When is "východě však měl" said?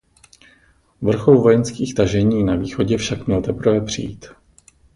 2.55-3.41